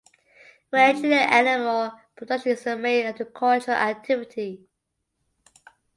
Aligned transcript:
Ranching 0.71 1.13
and 1.13 1.13
animal 1.47 1.91
production 2.15 2.53
is 2.53 2.63
the 2.63 2.75
main 2.75 3.05
agricultural 3.05 3.77
activity. 3.77 4.65